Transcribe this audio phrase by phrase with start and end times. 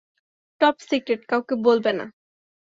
[0.61, 2.05] Top secret, কাউকে বলবে না।